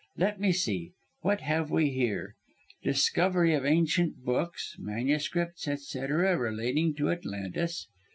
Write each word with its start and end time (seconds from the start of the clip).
Let 0.17 0.39
me 0.39 0.51
see, 0.51 0.93
what 1.19 1.41
have 1.41 1.69
we 1.69 1.91
here? 1.91 2.35
'Discovery 2.81 3.53
of 3.53 3.63
ancient 3.67 4.23
books, 4.25 4.75
manuscripts, 4.79 5.67
etc., 5.67 6.39
relating 6.39 6.95
to 6.95 7.11
Atlantis.' 7.11 7.87